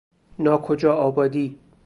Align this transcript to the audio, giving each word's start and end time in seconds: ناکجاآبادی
ناکجاآبادی 0.39 1.57